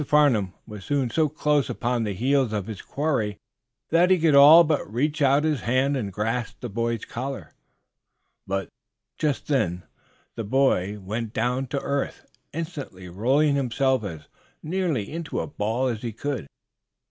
[0.03, 3.37] Farnum was soon so close upon the heels of his quarry
[3.91, 7.53] that he could all but reach out his hand and grasp the boy's collar.
[8.47, 8.69] But
[9.19, 9.83] just then
[10.33, 14.27] the boy went down to earth, instantly rolling himself as
[14.63, 16.47] nearly into a ball as he could.